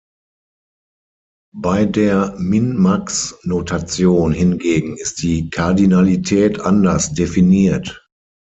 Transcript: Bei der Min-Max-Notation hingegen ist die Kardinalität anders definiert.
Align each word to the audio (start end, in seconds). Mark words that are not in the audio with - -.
Bei 1.53 1.85
der 1.85 2.35
Min-Max-Notation 2.39 4.33
hingegen 4.33 4.97
ist 4.97 5.21
die 5.21 5.51
Kardinalität 5.51 6.59
anders 6.59 7.13
definiert. 7.13 8.03